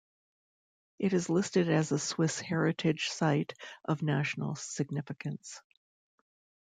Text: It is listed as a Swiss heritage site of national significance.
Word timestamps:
It 0.97 1.13
is 1.13 1.29
listed 1.29 1.69
as 1.69 1.91
a 1.91 1.99
Swiss 1.99 2.39
heritage 2.39 3.09
site 3.09 3.53
of 3.85 4.01
national 4.01 4.55
significance. 4.55 5.61